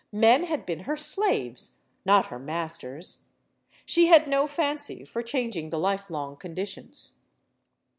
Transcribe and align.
Men 0.11 0.45
had 0.45 0.65
been 0.65 0.79
her 0.89 0.97
slaves, 0.97 1.77
not 2.05 2.25
her 2.29 2.39
masters. 2.39 3.25
She 3.85 4.07
had 4.07 4.27
no 4.27 4.47
fancy 4.47 5.05
for 5.05 5.21
changing 5.21 5.69
the 5.69 5.77
lifelong 5.77 6.37
conditions. 6.37 7.17